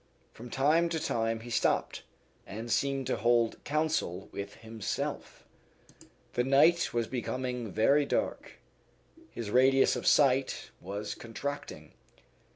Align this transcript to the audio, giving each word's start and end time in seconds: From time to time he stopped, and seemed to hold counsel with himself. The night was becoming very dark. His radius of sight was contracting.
From 0.33 0.49
time 0.49 0.89
to 0.89 0.99
time 0.99 1.41
he 1.41 1.51
stopped, 1.51 2.01
and 2.47 2.71
seemed 2.71 3.05
to 3.05 3.17
hold 3.17 3.63
counsel 3.63 4.29
with 4.31 4.55
himself. 4.55 5.43
The 6.33 6.43
night 6.43 6.91
was 6.91 7.05
becoming 7.05 7.71
very 7.71 8.07
dark. 8.07 8.53
His 9.29 9.51
radius 9.51 9.95
of 9.95 10.07
sight 10.07 10.71
was 10.81 11.13
contracting. 11.13 11.93